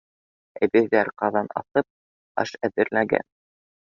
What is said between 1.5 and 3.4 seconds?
аҫып, аш әҙерләгән.